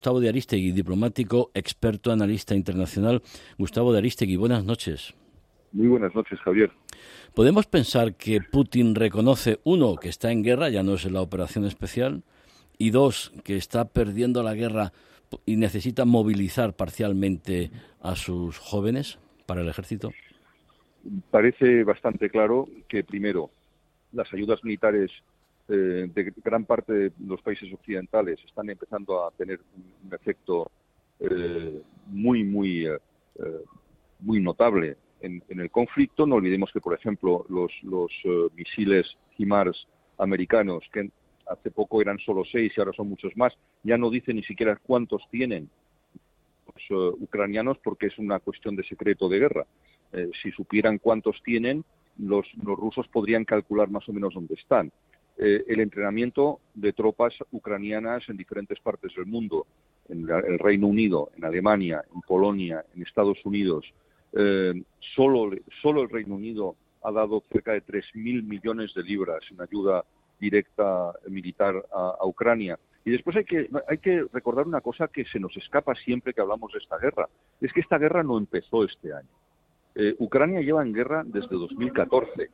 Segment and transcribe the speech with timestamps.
[0.00, 3.20] Gustavo de Aristegui, diplomático, experto, analista internacional.
[3.58, 5.12] Gustavo de Aristegui, buenas noches.
[5.72, 6.70] Muy buenas noches, Javier.
[7.34, 11.66] ¿Podemos pensar que Putin reconoce, uno, que está en guerra, ya no es la operación
[11.66, 12.22] especial,
[12.78, 14.94] y dos, que está perdiendo la guerra
[15.44, 17.70] y necesita movilizar parcialmente
[18.00, 20.12] a sus jóvenes para el ejército?
[21.30, 23.50] Parece bastante claro que, primero,
[24.12, 25.10] las ayudas militares
[25.72, 30.68] eh, de gran parte de los países occidentales están empezando a tener un, efecto
[31.20, 32.98] eh, muy, muy, eh,
[34.18, 36.26] muy notable en, el conflicto.
[36.26, 38.10] No olvidemos que, por ejemplo, los, los
[38.56, 39.86] misiles HIMARS
[40.18, 41.08] americanos, que
[41.46, 43.52] hace poco eran solo seis y ahora son muchos más,
[43.84, 45.70] ya no dicen ni siquiera cuántos tienen
[46.88, 49.66] los ucranianos porque es una cuestión de secreto de guerra.
[50.42, 51.84] si supieran cuántos tienen,
[52.18, 54.90] los rusos podrían calcular más o menos dónde están.
[55.42, 59.66] Eh, el entrenamiento de tropas ucranianas en diferentes partes del mundo,
[60.06, 63.86] en el Reino Unido, en Alemania, en Polonia, en Estados Unidos.
[64.34, 64.74] Eh,
[65.16, 65.50] solo,
[65.80, 70.04] solo el Reino Unido ha dado cerca de 3.000 millones de libras en ayuda
[70.38, 72.78] directa militar a, Ucrania.
[73.06, 76.42] Y después hay que, hay que recordar una cosa que se nos escapa siempre que
[76.42, 77.30] hablamos de esta guerra.
[77.62, 79.30] Es que esta guerra no empezó este año.
[79.94, 82.50] Eh, Ucrania lleva en guerra desde 2014.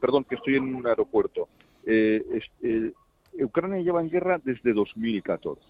[0.00, 1.48] perdón, que estoy en un aeropuerto.
[1.86, 2.92] Eh, eh,
[3.40, 5.62] Ucrania lleva en guerra desde 2014.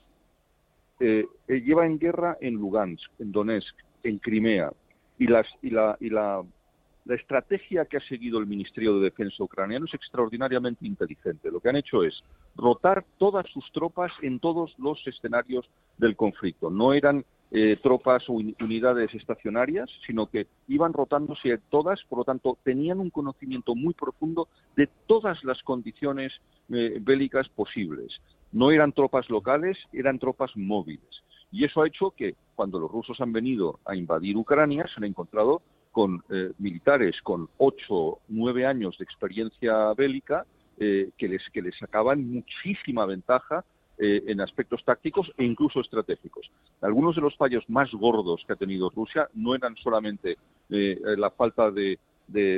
[0.98, 4.72] Eh, lleva en guerra en Lugansk, en Donetsk, en Crimea.
[5.18, 11.50] Y, la estrategia que ha seguido el Ministerio de Defensa ucraniano es extraordinariamente inteligente.
[11.50, 12.24] Lo que han hecho es
[12.56, 16.70] rotar todas sus tropas en todos los escenarios del conflicto.
[16.70, 17.24] No eran
[17.58, 23.08] eh, tropas o unidades estacionarias, sino que iban rotándose todas, por lo tanto, tenían un
[23.08, 26.34] conocimiento muy profundo de todas las condiciones
[26.68, 28.20] eh, bélicas posibles.
[28.52, 31.22] No eran tropas locales, eran tropas móviles.
[31.50, 35.04] Y eso ha hecho que cuando los rusos han venido a invadir Ucrania, se han
[35.04, 40.44] encontrado con eh, militares con ocho, nueve años de experiencia bélica
[40.78, 43.64] que, les, que les sacaban muchísima ventaja
[43.98, 46.50] eh, en aspectos tácticos e incluso estratégicos.
[46.82, 50.36] Algunos de los fallos más gordos que ha tenido Rusia no eran solamente
[50.68, 51.98] eh, la falta de,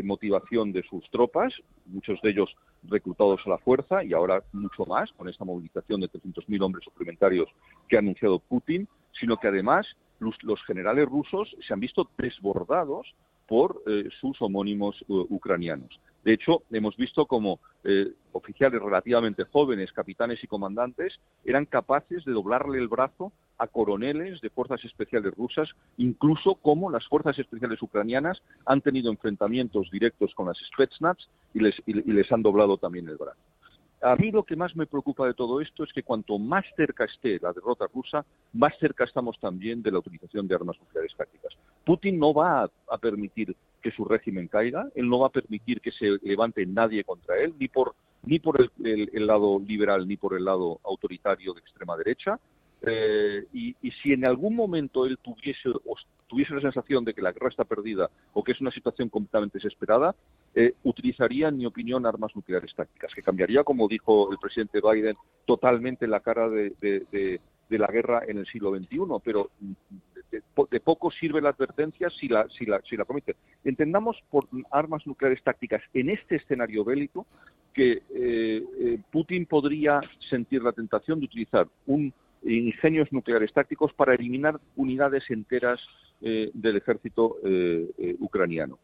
[0.02, 1.54] motivación de sus tropas,
[1.86, 6.10] muchos de ellos reclutados a la fuerza y ahora mucho más con esta movilización de
[6.10, 7.48] 300.000 hombres suplementarios
[7.88, 9.86] que ha anunciado Putin, sino que además
[10.18, 13.14] los generales rusos se han visto desbordados
[13.46, 16.00] por eh, sus homónimos ucranianos.
[16.28, 22.32] De hecho, hemos visto como eh, oficiales relativamente jóvenes, capitanes y comandantes, eran capaces de
[22.32, 28.42] doblarle el brazo a coroneles de fuerzas especiales rusas, incluso como las fuerzas especiales ucranianas
[28.66, 31.16] han tenido enfrentamientos directos con las Spetsnaz
[31.54, 33.40] y les, y les han doblado también el brazo.
[34.00, 37.04] A mí lo que más me preocupa de todo esto es que cuanto más cerca
[37.04, 41.54] esté la derrota rusa, más cerca estamos también de la utilización de armas nucleares tácticas.
[41.84, 45.92] Putin no va a, permitir que su régimen caiga, él no va a permitir que
[45.92, 47.94] se levante nadie contra él, ni por,
[48.24, 52.38] ni por el, lado liberal ni por el lado autoritario de extrema derecha.
[52.82, 55.70] Eh, y, si en algún momento él tuviese,
[56.28, 59.58] tuviese la sensación de que la guerra está perdida o que es una situación completamente
[59.58, 60.14] desesperada,
[60.54, 65.16] eh, utilizaría, en mi opinión, armas nucleares tácticas, que cambiaría, como dijo el presidente Biden,
[65.44, 66.72] totalmente la cara de,
[67.68, 68.98] de la guerra en el siglo XXI.
[69.24, 69.50] Pero
[70.30, 73.36] de, poco sirve la advertencia si la, si la, si la comete.
[73.64, 77.26] Entendamos por armas nucleares tácticas en este escenario bélico
[77.72, 82.12] que eh, eh, Putin podría sentir la tentación de utilizar un
[82.42, 85.80] ingenios nucleares tácticos para eliminar unidades enteras
[86.22, 87.36] eh, del ejército
[88.20, 88.78] ucraniano.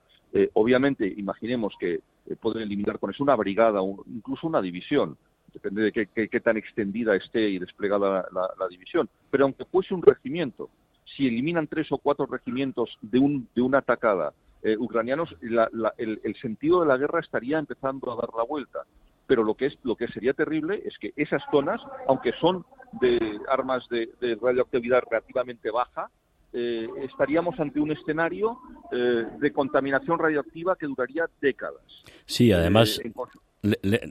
[0.54, 2.00] obviamente, imaginemos que
[2.40, 5.16] pueden eliminar con eso una brigada, o incluso una división,
[5.54, 9.08] depende de qué, tan extendida esté y desplegada la, división.
[9.30, 10.68] Pero aunque fuese un regimiento,
[11.04, 14.32] si eliminan tres o cuatro regimientos de, un, de una atacada
[14.62, 18.80] eh, ucranianos, el, sentido de la guerra estaría empezando a dar la vuelta.
[19.26, 22.64] Pero lo que, es, lo que sería terrible es que esas zonas, aunque son
[23.00, 24.08] de armas de,
[24.40, 26.10] radioactividad relativamente baja,
[26.54, 28.58] eh, estaríamos ante un escenario
[28.92, 31.82] eh, de contaminación radioactiva que duraría décadas.
[32.24, 33.00] Sí, además,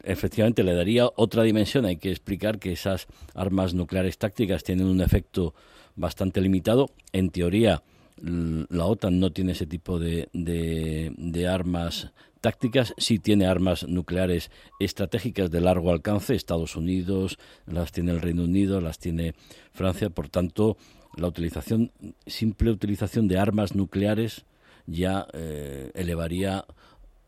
[0.04, 1.86] efectivamente le daría otra dimensión.
[1.86, 5.54] Hay que explicar que esas armas nucleares tácticas tienen un efecto
[5.96, 6.90] bastante limitado.
[7.12, 7.84] En teoría,
[8.18, 12.12] la OTAN no tiene ese tipo de, de, armas
[12.42, 18.44] tácticas, sí tiene armas nucleares estratégicas de largo alcance, Estados Unidos, las tiene el Reino
[18.44, 19.34] Unido, las tiene
[19.72, 20.78] Francia, por tanto,
[21.16, 21.92] la utilización,
[22.26, 24.46] simple utilización de armas nucleares
[24.86, 26.66] ya eh, elevaría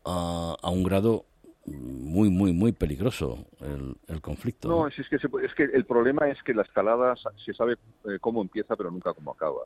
[0.04, 1.24] a, a, un grado
[1.66, 4.68] muy, muy, muy peligroso el, conflicto.
[4.68, 7.74] No, Es, que es que el problema es que la escalada se sabe
[8.04, 9.62] eh, cómo empieza, pero nunca cómo acaba.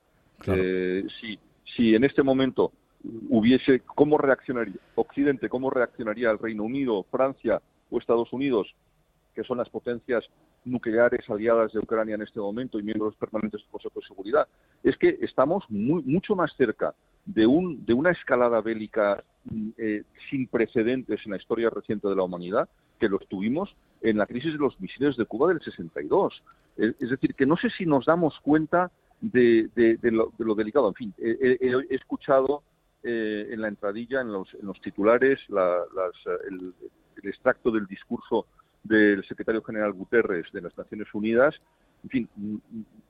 [0.46, 1.38] Eh, si,
[1.76, 2.72] si en este momento
[3.28, 5.48] hubiese, ¿cómo reaccionaría Occidente?
[5.48, 7.60] ¿Cómo reaccionaría el Reino Unido, Francia
[7.90, 8.74] o Estados Unidos,
[9.34, 10.24] que son las potencias
[10.64, 14.48] nucleares aliadas de Ucrania en este momento y miembros permanentes del Consejo de Seguridad?
[14.82, 16.94] Es que estamos muy, mucho más cerca
[17.24, 19.22] de, un, de una escalada bélica
[19.78, 22.68] eh, sin precedentes en la historia reciente de la humanidad
[22.98, 26.42] que lo tuvimos en la crisis de los misiles de Cuba del 62.
[26.76, 28.90] Es, decir, que no sé si nos damos cuenta
[29.20, 29.70] de,
[30.02, 30.88] lo, delicado.
[30.88, 31.58] En fin, he,
[31.90, 32.62] escuchado
[33.02, 34.48] eh, en la entradilla, en los,
[34.82, 36.74] titulares, el,
[37.22, 38.46] extracto del discurso
[38.82, 41.54] del secretario general Guterres de las Naciones Unidas,
[42.02, 42.28] en fin,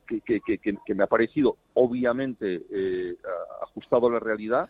[0.06, 3.16] que, me ha parecido obviamente eh,
[3.62, 4.69] ajustado a la realidad,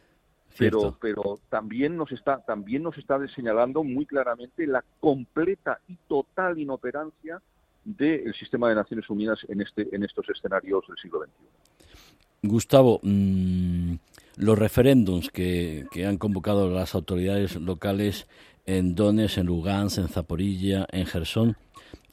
[0.59, 6.59] pero, pero también nos está también nos está señalando muy claramente la completa y total
[6.59, 7.41] inoperancia
[7.85, 12.49] del sistema de Naciones Unidas en este en estos escenarios del siglo XXI.
[12.49, 13.95] Gustavo, mm,
[14.37, 18.27] los referéndums que, que, han convocado las autoridades locales
[18.65, 21.57] en Donetsk, en Lugansk, en Zaporilla, en Gerson,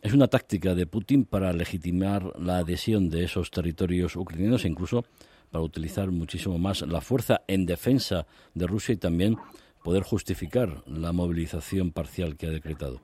[0.02, 5.06] es una táctica de Putin para legitimar la adhesión de esos territorios ucranianos e incluso
[5.52, 9.38] para utilizar muchísimo más la fuerza en defensa de Rusia y también
[9.84, 13.02] poder justificar la movilización parcial que ha decretado.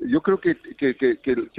[0.00, 1.58] Yo creo que, eh,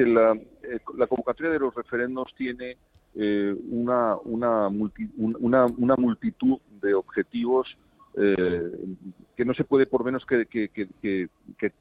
[0.96, 2.78] la, convocatoria de los referendos tiene
[3.16, 7.76] eh, una, una, una, una, multitud de objetivos
[8.20, 8.72] eh,
[9.36, 11.30] que no se puede por menos que,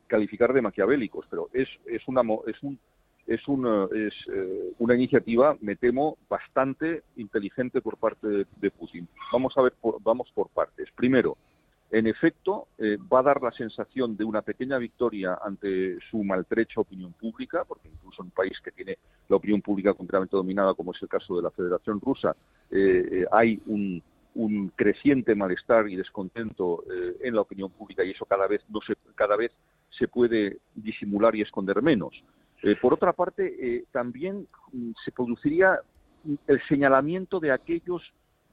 [0.07, 2.79] calificar de maquiavélicos, pero es, es, una, es un
[3.27, 9.09] es una, es, eh, una iniciativa, me temo, bastante inteligente por parte de, Putin.
[9.33, 10.89] Vamos a ver, vamos por partes.
[10.95, 11.37] Primero,
[11.91, 16.81] en efecto, eh, va a dar la sensación de una pequeña victoria ante su maltrecha
[16.81, 18.99] opinión pública, porque incluso en un país que tiene
[19.29, 22.37] la opinión pública completamente dominada, como es el caso de la Federación Rusa,
[22.71, 24.03] eh, hay un,
[24.37, 26.85] un, creciente malestar y descontento
[27.21, 29.53] en la opinión pública y eso cada vez no se, cada vez
[29.91, 32.23] se puede disimular y esconder menos.
[32.63, 35.81] Eh, por otra parte, eh, también mm, se produciría
[36.47, 38.03] el señalamiento de aquellos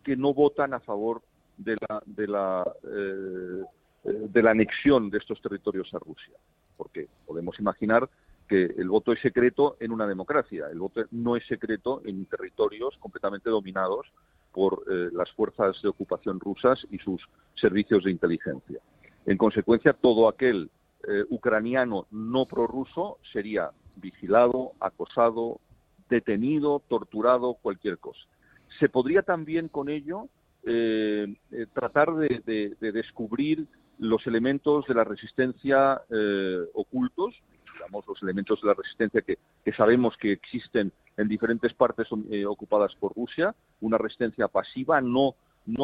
[0.04, 1.22] que no votan a favor
[1.58, 3.64] de la, de la, eh,
[4.04, 6.36] de la anexión de estos territorios a Rusia.
[6.78, 8.10] Porque podemos imaginar
[8.48, 12.98] que el voto es secreto en una democracia, el voto no es secreto en territorios
[13.00, 14.12] completamente dominados
[14.54, 14.84] por
[15.14, 17.22] las fuerzas de ocupación rusas y sus
[17.56, 18.80] servicios de inteligencia.
[19.26, 20.70] En consecuencia, todo aquel
[21.30, 25.60] ucraniano no prorruso sería vigilado, acosado,
[26.10, 28.22] detenido, torturado, cualquier cosa.
[28.80, 30.30] Se podría también con ello
[30.66, 33.68] eh, eh, tratar de, descubrir
[34.00, 37.36] los elementos de la resistencia eh, ocultos,
[37.92, 39.38] los elementos de la resistencia que,
[39.74, 42.08] sabemos que existen en diferentes partes
[42.48, 45.36] ocupadas por Rusia, una resistencia pasiva, no,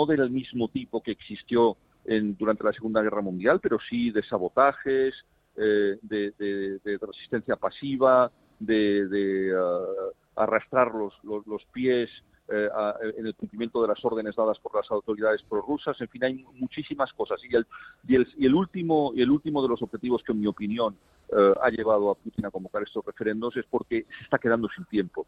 [0.08, 5.14] del mismo tipo que existió durante la Segunda Guerra Mundial, pero sí de sabotajes,
[5.62, 12.10] eh, de, resistencia pasiva, de, uh, arrastrar los, pies
[12.52, 12.70] eh,
[13.18, 16.00] en el cumplimiento de las órdenes dadas por las autoridades prorrusas.
[16.02, 17.40] En fin, hay muchísimas cosas.
[17.44, 17.66] Y el,
[18.08, 20.96] y el, y el, último, el último de los objetivos que, en mi opinión,
[21.32, 24.86] eh, ha llevado a Putin a convocar estos referendos es porque se está quedando sin
[24.86, 25.26] tiempo.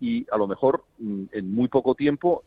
[0.00, 2.44] y a lo mejor mm, en muy poco tiempo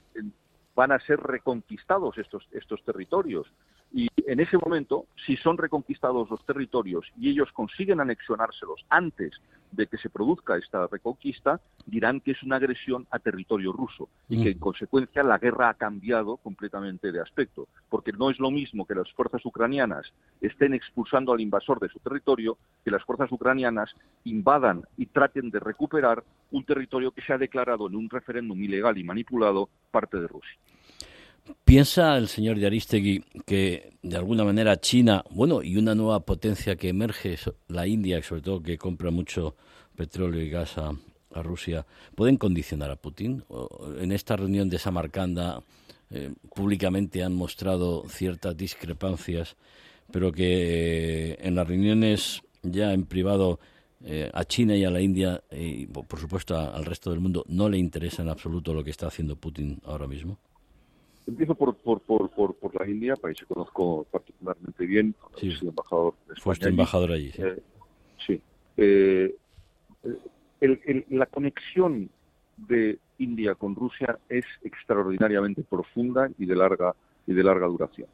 [0.75, 3.47] van a ser reconquistados estos, estos territorios.
[3.93, 9.39] Y en ese momento, si son reconquistados los territorios y ellos consiguen anexionárselos antes
[9.71, 14.41] de que se produzca esta reconquista, dirán que es una agresión a territorio ruso y
[14.41, 18.85] que en consecuencia la guerra ha cambiado completamente de aspecto, porque no es lo mismo
[18.85, 23.95] que las fuerzas ucranianas estén expulsando al invasor de su territorio que las fuerzas ucranianas
[24.23, 28.97] invadan y traten de recuperar un territorio que se ha declarado en un referéndum ilegal
[28.97, 30.57] y manipulado parte de Rusia.
[31.65, 36.89] ¿Piensa el señor Yaristegui que de alguna manera China, bueno, y una nueva potencia que
[36.89, 39.55] emerge, la India, sobre todo que compra mucho
[39.95, 40.93] petróleo y gas a,
[41.35, 41.83] Rusia,
[42.13, 43.43] pueden condicionar a Putin?
[43.97, 45.63] En esta reunión de Samarcanda
[46.11, 49.55] eh, públicamente han mostrado ciertas discrepancias,
[50.11, 53.59] pero que eh, en las reuniones ya en privado
[54.05, 57.67] eh, a China y a la India y por supuesto al resto del mundo no
[57.67, 60.37] le interesa en absoluto lo que está haciendo Putin ahora mismo.
[61.25, 65.15] Empiezo por, por, por, por, la India, país que conozco particularmente bien.
[65.37, 65.51] Sí.
[65.51, 67.31] Soy embajador de España embajador allí.
[68.25, 68.41] Sí.
[68.77, 69.35] Eh,
[70.61, 72.09] eh, la conexión
[72.57, 76.93] de India con Rusia es extraordinariamente profunda y de larga
[77.25, 78.07] y de larga duración.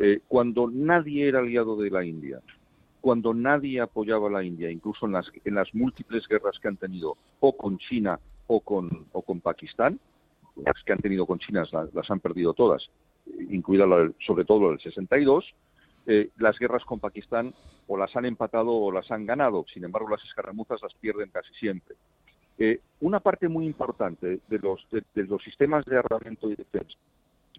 [0.00, 2.40] Eh, cuando nadie era aliado de la India
[3.00, 6.76] cuando nadie apoyaba a la India, incluso en las, en las múltiples guerras que han
[6.76, 10.00] tenido o con China o con, o con Pakistán,
[10.64, 12.88] las que han tenido con China las, han perdido todas,
[13.50, 13.84] incluida
[14.26, 15.44] sobre todo la del 62,
[16.06, 17.54] eh, las guerras con Pakistán
[17.86, 21.52] o las han empatado o las han ganado, sin embargo las escaramuzas las pierden casi
[21.54, 21.96] siempre.
[22.58, 26.98] Eh, una parte muy importante de los, de, los sistemas de armamento y defensa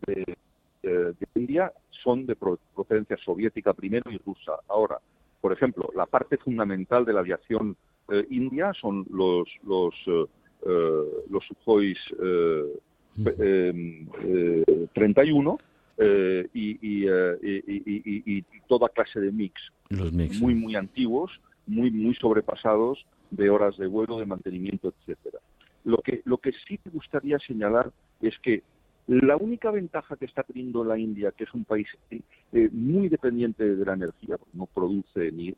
[0.06, 0.38] de,
[0.82, 1.72] de India
[2.04, 4.54] son de procedencia soviética primero y rusa.
[4.68, 5.00] Ahora,
[5.42, 7.78] por ejemplo, la parte fundamental de la aviación
[8.12, 10.26] eh, india son los los eh,
[10.66, 11.24] eh
[14.94, 15.60] 31
[15.98, 19.62] eh, y, y, toda clase de mix,
[20.40, 21.32] muy muy antiguos,
[21.68, 25.40] muy muy sobrepasados de horas de vuelo, de mantenimiento, etcétera.
[25.84, 28.64] Lo que lo que sí me gustaría señalar es que
[29.10, 33.76] la única ventaja que está teniendo la India, que es un país eh, muy dependiente
[33.76, 35.56] de la energía, no produce ni,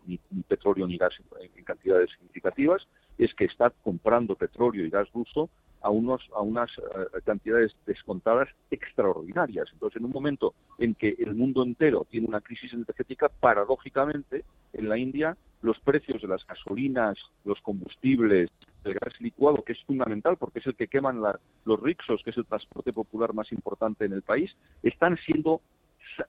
[0.47, 2.87] petróleo ni gas en, cantidades significativas,
[3.17, 5.49] es que está comprando petróleo y gas ruso
[5.81, 9.67] a, unos, a unas eh, cantidades descontadas extraordinarias.
[9.73, 14.89] Entonces, en un momento en que el mundo entero tiene una crisis energética, paradójicamente, en
[14.89, 18.49] la India los precios de las gasolinas, los combustibles,
[18.83, 21.21] el gas licuado, que es fundamental porque es el que queman
[21.65, 25.61] los rixos, que es el transporte popular más importante en el país, están siendo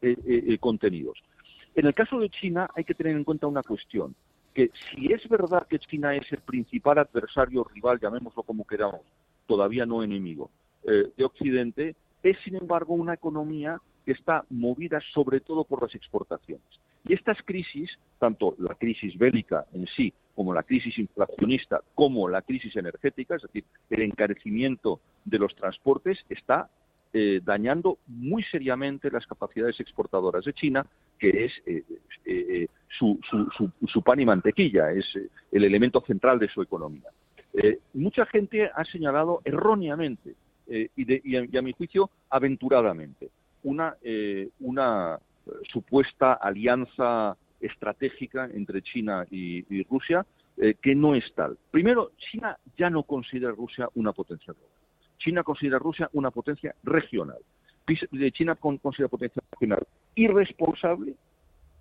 [0.02, 1.18] eh, eh, contenidos.
[1.74, 4.14] En el caso de China hay que tener en cuenta una cuestión,
[4.52, 9.00] que si es verdad que China es el principal adversario rival, llamémoslo como queramos,
[9.52, 10.50] todavía no enemigo,
[10.84, 16.66] de Occidente, es sin embargo una economía que está movida sobre todo por las exportaciones.
[17.04, 22.42] Y estas crisis, tanto la crisis bélica en sí, como la crisis inflacionista, como la
[22.42, 26.70] crisis energética, es decir, el encarecimiento de los transportes, está
[27.12, 30.86] eh, dañando muy seriamente las capacidades exportadoras de China,
[31.18, 31.84] que es eh,
[32.24, 33.18] eh, su,
[33.86, 35.04] su, pan y mantequilla, es
[35.50, 37.10] el elemento central de su economía.
[37.92, 40.34] Mucha gente ha señalado erróneamente
[40.66, 43.30] y, a, mi juicio aventuradamente
[43.62, 43.96] una,
[44.60, 45.18] una
[45.70, 51.56] supuesta alianza estratégica entre China y, Rusia eh, que no es tal.
[51.70, 54.70] Primero, China ya no considera a Rusia una potencia global.
[55.18, 57.38] China considera a Rusia una potencia regional.
[58.32, 61.14] China considera potencia regional irresponsable,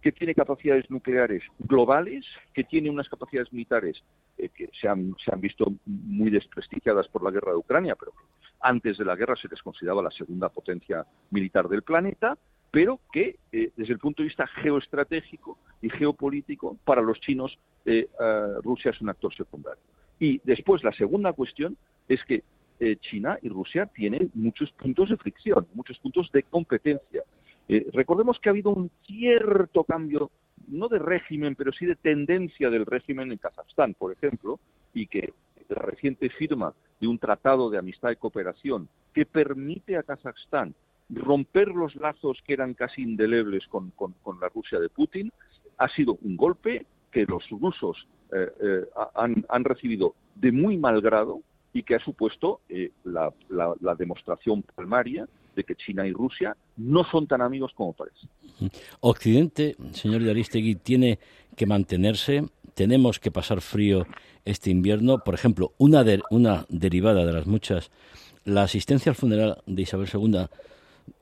[0.02, 4.04] que tiene capacidades nucleares globales, que tiene unas capacidades militares
[4.38, 8.14] eh, que se han, visto muy desprestigiadas por la guerra de Ucrania, pero
[8.60, 12.38] antes de la guerra se les consideraba la segunda potencia militar del planeta,
[12.72, 18.08] pero que eh, desde el punto de vista geoestratégico y geopolítico, para los chinos eh,
[18.64, 19.84] Rusia es un actor secundario.
[20.20, 21.78] Y después la segunda cuestión
[22.08, 22.44] es que
[22.82, 27.24] eh, China y Rusia tienen muchos puntos de fricción, muchos puntos de competencia.
[27.94, 30.32] Recordemos que ha habido un cierto cambio,
[30.68, 34.60] no de régimen, pero sí de tendencia del régimen en Kazajstán, por ejemplo,
[34.94, 35.34] y que
[35.70, 40.76] la reciente firma de un tratado de amistad y cooperación que permite a Kazajstán
[41.10, 43.92] romper los lazos que eran casi indelebles con,
[44.40, 45.32] la Rusia de Putin
[45.78, 48.86] ha sido un golpe que los rusos eh, eh,
[49.16, 51.42] han, recibido de muy mal grado
[51.74, 53.34] y que ha supuesto eh, la,
[53.98, 58.28] demostración palmaria de que China y Rusia no son tan amigos como parece.
[59.00, 61.20] Occidente, señor Yaristegui, tiene
[61.56, 64.06] que mantenerse, tenemos que pasar frío
[64.46, 65.20] este invierno.
[65.20, 67.92] Por ejemplo, una, una derivada de las muchas,
[68.46, 70.48] la asistencia al funeral de Isabel II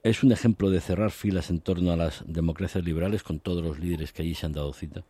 [0.03, 3.79] es un ejemplo de cerrar filas en torno a las democracias liberales con todos los
[3.79, 5.03] líderes que allí se han dado cita.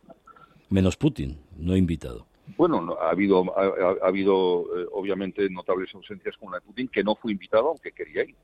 [0.68, 2.26] Menos Putin, no invitado.
[2.56, 7.14] Bueno, ha habido, ha, habido eh, obviamente notables ausencias como la de Putin, que no
[7.14, 8.36] fue invitado aunque quería ir.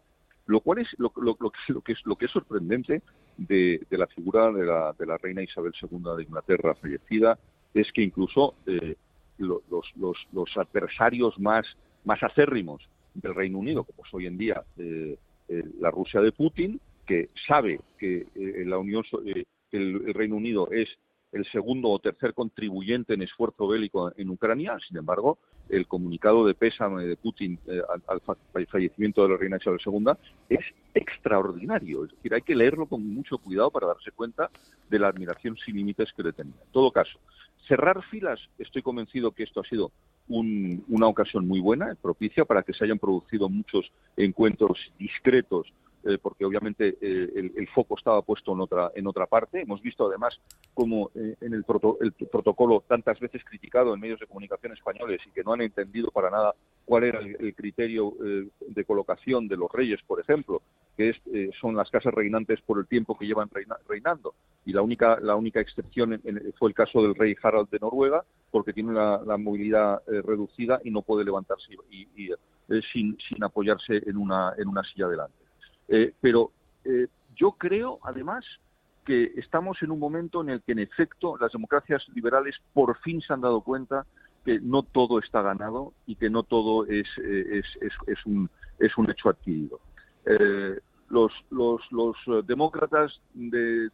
[0.46, 1.50] Lo cual es lo, lo, lo,
[1.82, 3.02] que, es, lo que es sorprendente
[3.36, 7.38] de, la figura de la, de la reina Isabel II de Inglaterra fallecida
[7.74, 8.96] es que incluso eh,
[9.38, 9.62] los,
[9.96, 11.66] los, los, adversarios más,
[12.04, 12.82] más acérrimos
[13.14, 17.30] del Reino Unido, como es hoy en día eh, eh, la Rusia de Putin, que
[17.46, 18.26] sabe que
[18.66, 20.88] la Unión, eh, el, Reino Unido es
[21.32, 24.76] el segundo o tercer contribuyente en esfuerzo bélico en Ucrania.
[24.86, 25.38] Sin embargo,
[25.68, 27.58] el comunicado de pésame de Putin
[28.08, 28.20] al,
[28.66, 30.12] fallecimiento de la reina Isabel II
[30.49, 32.04] es extraordinario.
[32.04, 34.50] Es decir, hay que leerlo con mucho cuidado para darse cuenta
[34.88, 36.54] de la admiración sin límites que le tenía.
[36.54, 37.18] En todo caso,
[37.66, 39.90] cerrar filas, estoy convencido que esto ha sido
[40.28, 45.73] una ocasión muy buena, propicia, para que se hayan producido muchos encuentros discretos,
[46.06, 49.62] eh, porque obviamente eh, el, foco estaba puesto en otra, en otra parte.
[49.62, 50.40] Hemos visto además
[50.72, 51.64] cómo eh, en el,
[52.00, 56.12] el, protocolo tantas veces criticado en medios de comunicación españoles y que no han entendido
[56.12, 60.62] para nada cuál era el, criterio de colocación de los reyes, por ejemplo,
[60.96, 63.50] que eh, son las casas reinantes por el tiempo que llevan
[63.88, 64.34] reinando.
[64.64, 66.22] Y la única, la única excepción
[66.56, 71.02] fue el caso del rey Harald de Noruega, porque tiene la, movilidad reducida y no
[71.02, 72.30] puede levantarse y,
[72.92, 75.45] sin, sin, apoyarse en una, en una silla delante.
[76.21, 76.52] Pero
[77.35, 78.45] yo creo, además,
[79.05, 83.21] que estamos en un momento en el que, en efecto, las democracias liberales por fin
[83.21, 84.05] se han dado cuenta
[84.45, 89.11] que no todo está ganado y que no todo es, es, es, un, es un
[89.11, 89.81] hecho adquirido.
[90.25, 93.88] Eh, los, los, los, eh, demócratas de,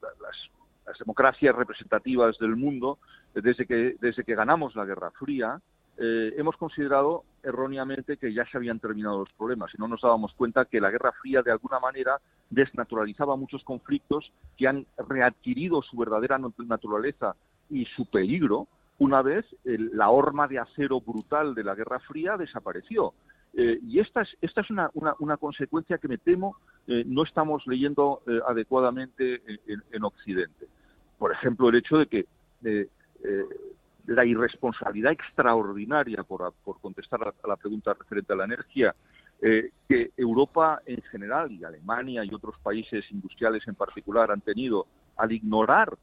[0.00, 2.98] las, democracias representativas del mundo,
[3.34, 5.60] desde que, desde que ganamos la Guerra Fría,
[5.98, 10.32] eh, hemos considerado erróneamente que ya se habían terminado los problemas y no nos dábamos
[10.34, 12.20] cuenta que la Guerra Fría de alguna manera
[12.50, 17.34] desnaturalizaba muchos conflictos que han readquirido su verdadera naturaleza
[17.68, 18.66] y su peligro
[18.98, 23.14] una vez la horma de acero brutal de la Guerra Fría desapareció.
[23.54, 26.56] Eh, y esta es, esta es una, consecuencia que me temo
[26.86, 30.66] eh, no estamos leyendo eh, adecuadamente en, Occidente.
[31.18, 32.26] Por ejemplo, el hecho de que
[34.14, 38.94] la irresponsabilidad extraordinaria, por, por contestar a, la pregunta referente a la energía,
[39.40, 44.86] que Europa en general y Alemania y otros países industriales en particular han tenido
[45.16, 45.96] al ignorar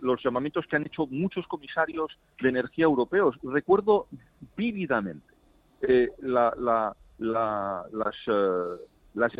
[0.00, 3.36] los llamamientos que han hecho muchos comisarios de energía europeos.
[3.42, 4.06] Recuerdo
[4.56, 5.32] vívidamente
[5.82, 6.94] eh, eh,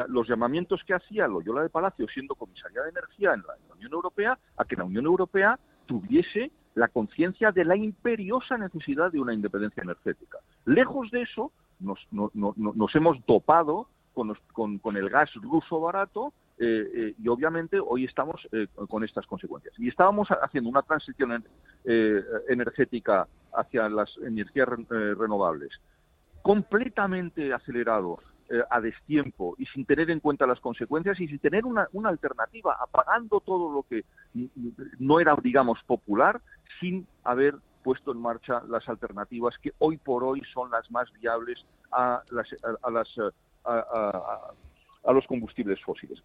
[0.09, 4.39] los llamamientos que hacía Loyola de Palacio, siendo comisaria de energía en la, Unión Europea,
[4.57, 9.83] a que la Unión Europea tuviese la conciencia de la imperiosa necesidad de una independencia
[9.83, 10.39] energética.
[10.65, 18.05] Lejos de eso, nos, hemos dopado con, el gas ruso barato eh, y obviamente hoy
[18.05, 18.49] estamos
[18.89, 19.75] con estas consecuencias.
[19.79, 21.45] Y estábamos haciendo una transición
[22.49, 25.79] energética hacia las energías renovables
[26.43, 28.19] completamente acelerado
[28.51, 32.77] eh, a destiempo y sin tener en cuenta las consecuencias y sin tener una, alternativa,
[32.81, 34.05] apagando todo lo que
[34.99, 36.41] no era, digamos, popular,
[36.81, 41.65] sin haber puesto en marcha las alternativas que hoy por hoy son las más viables
[41.91, 42.49] a, las,
[42.83, 43.09] a, las,
[43.65, 46.23] a, los combustibles fósiles.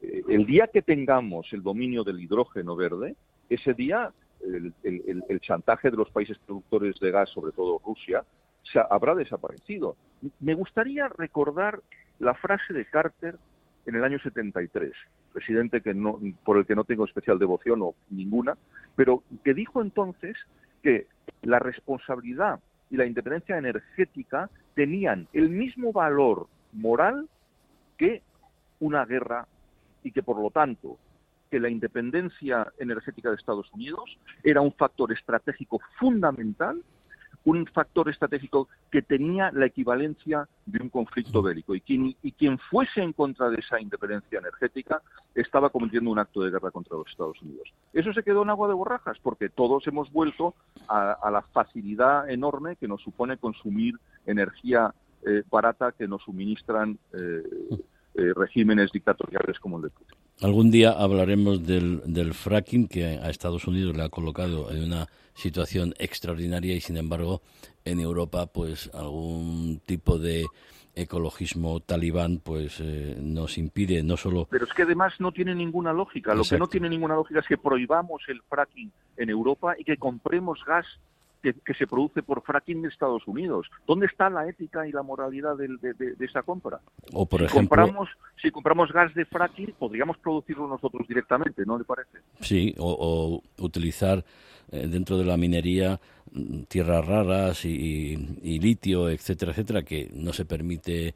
[0.00, 3.16] Eh, el día que tengamos el dominio del hidrógeno verde,
[3.48, 8.24] ese día el chantaje de los países productores de gas, sobre todo Rusia,
[8.62, 9.96] se habrá desaparecido.
[10.40, 11.80] Me gustaría recordar
[12.18, 13.38] la frase de Carter
[13.86, 14.92] en el año 73,
[15.34, 18.56] presidente que no, por el que no tengo especial devoción o ninguna,
[18.96, 20.36] pero que dijo entonces
[20.82, 21.08] que
[21.42, 27.28] la responsabilidad y la independencia energética tenían el mismo valor moral
[27.98, 28.22] que
[28.80, 29.46] una guerra
[30.02, 30.98] y que por lo tanto
[31.50, 36.82] que la independencia energética de Estados Unidos era un factor estratégico fundamental
[37.44, 42.58] un factor estratégico que tenía la equivalencia de un conflicto bélico y quien, y quien
[42.58, 45.02] fuese en contra de esa independencia energética
[45.34, 47.72] estaba cometiendo un acto de guerra contra los Estados Unidos.
[47.92, 50.54] Eso se quedó en agua de borrajas porque todos hemos vuelto
[50.88, 53.94] a, la facilidad enorme que nos supone consumir
[54.26, 54.94] energía
[55.26, 57.42] eh, barata que nos suministran eh,
[58.14, 60.18] eh, regímenes dictatoriales como el de Putin.
[60.40, 65.06] Algún día hablaremos del, del, fracking que a Estados Unidos le ha colocado en una
[65.34, 67.40] situación extraordinaria y sin embargo
[67.84, 70.46] en Europa pues algún tipo de
[70.94, 75.92] ecologismo talibán pues eh, nos impide no solo pero es que además no tiene ninguna
[75.92, 76.34] lógica.
[76.34, 79.96] Lo que no tiene ninguna lógica es que prohibamos el fracking en Europa y que
[79.96, 80.86] compremos gas
[81.52, 83.66] que, se produce por fracking en Estados Unidos.
[83.86, 86.80] ¿Dónde está la ética y la moralidad de, esa compra?
[87.12, 88.08] O por si ejemplo, compramos,
[88.40, 92.18] si compramos gas de fracking, podríamos producirlo nosotros directamente, ¿no le parece?
[92.40, 94.24] Sí, o, utilizar
[94.70, 96.00] eh, dentro de la minería
[96.32, 101.14] mm, tierras raras y, y, litio, etcétera, etcétera, que no se permite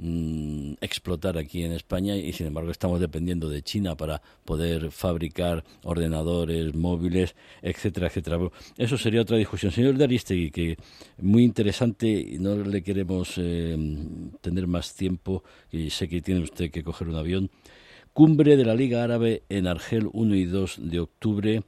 [0.00, 5.64] Mm, explotar aquí en España y sin embargo estamos dependiendo de China para poder fabricar
[5.82, 8.38] ordenadores, móviles, etcétera, etcétera.
[8.76, 9.72] Eso sería otra discusión.
[9.72, 10.76] Señor Daristegui, que
[11.20, 13.76] muy interesante y no le queremos eh,
[14.40, 17.50] tener más tiempo, y sé que tiene usted que coger un avión.
[18.12, 21.62] Cumbre de la Liga Árabe en Argel 1 y 2 de octubre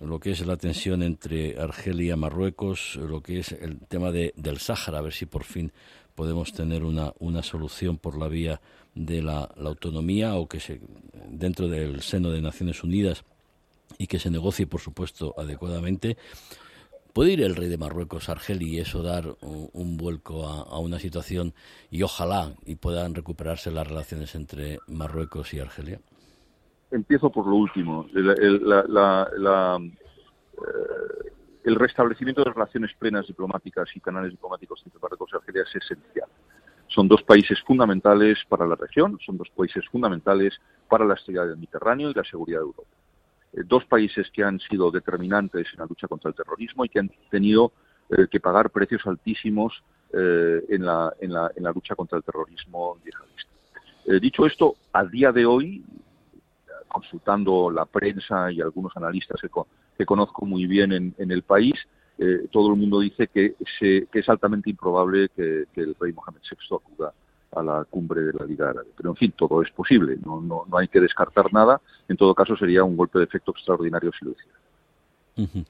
[0.00, 4.32] lo que es la tensión entre Argelia y Marruecos, lo que es el tema de,
[4.36, 5.72] del Sáhara, a ver si por fin
[6.14, 8.60] podemos tener una, una solución por la vía
[8.94, 10.80] de la, autonomía o que se,
[11.28, 13.24] dentro del seno de Naciones Unidas
[13.98, 16.16] y que se negocie, por supuesto, adecuadamente.
[17.12, 21.52] ¿Puede ir el rey de Marruecos, Argel, y eso dar un, vuelco a, una situación
[21.90, 26.00] y ojalá y puedan recuperarse las relaciones entre Marruecos y Argelia?
[26.90, 28.06] Empiezo por lo último.
[28.14, 29.78] la,
[30.52, 31.32] eh,
[31.64, 36.28] el restablecimiento de relaciones plenas diplomáticas y canales diplomáticos entre Marruecos y Argelia es esencial.
[36.88, 41.56] Son dos países fundamentales para la región, son dos países fundamentales para la estabilidad del
[41.56, 42.90] Mediterráneo y la seguridad de Europa.
[43.52, 46.98] Eh, dos países que han sido determinantes en la lucha contra el terrorismo y que
[46.98, 47.72] han tenido
[48.10, 52.24] eh, que pagar precios altísimos eh, en, la, en, la, en, la, lucha contra el
[52.24, 54.20] terrorismo yihadista.
[54.20, 55.82] dicho esto, a día de hoy,
[56.88, 59.48] consultando la prensa y algunos analistas que,
[59.96, 61.74] que conozco muy bien en, en el país,
[62.18, 66.40] eh, todo el mundo dice que, se, que es altamente improbable que, el rey Mohamed
[66.48, 67.12] VI acuda
[67.50, 68.88] a la cumbre de la Liga Árabe.
[68.96, 71.80] Pero, en fin, todo es posible, no, no, no hay que descartar nada.
[72.08, 75.66] En todo caso, sería un golpe de efecto extraordinario si lo hiciera.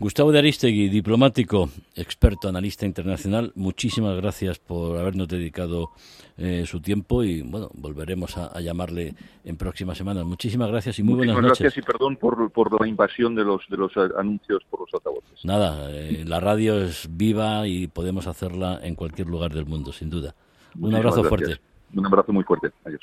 [0.00, 5.90] Gustavo de Aristegui, diplomático, experto, analista internacional, muchísimas gracias por habernos dedicado
[6.38, 10.24] eh, su tiempo y bueno, volveremos a, llamarle en próximas semanas.
[10.24, 11.60] Muchísimas gracias y muy buenas noches.
[11.60, 15.44] gracias y perdón por, por, la invasión de los, de los anuncios por los altavoces.
[15.44, 20.08] Nada, eh, la radio es viva y podemos hacerla en cualquier lugar del mundo, sin
[20.08, 20.34] duda.
[20.78, 21.60] Un abrazo fuerte.
[21.94, 22.70] Un abrazo muy fuerte.
[22.86, 23.02] Adiós.